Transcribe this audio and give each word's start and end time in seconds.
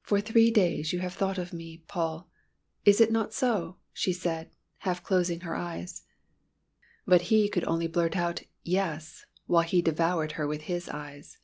"For 0.00 0.20
three 0.20 0.52
days 0.52 0.92
you 0.92 1.00
have 1.00 1.14
thought 1.14 1.38
of 1.38 1.52
me, 1.52 1.78
Paul 1.88 2.30
is 2.84 3.00
it 3.00 3.10
not 3.10 3.34
so?" 3.34 3.78
she 3.92 4.12
said, 4.12 4.48
half 4.86 5.02
closing 5.02 5.40
her 5.40 5.58
lids. 5.58 6.04
But 7.04 7.22
he 7.34 7.48
could 7.48 7.64
only 7.64 7.88
blurt 7.88 8.16
out 8.16 8.44
"Yes!" 8.62 9.26
while 9.48 9.64
he 9.64 9.82
devoured 9.82 10.32
her 10.38 10.46
with 10.46 10.70
his 10.70 10.88
eyes. 10.88 11.38